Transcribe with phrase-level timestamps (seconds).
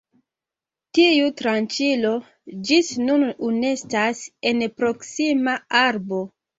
[0.97, 2.15] Tiu tranĉilo
[2.71, 6.29] ĝis nun enestas en proksima arbo.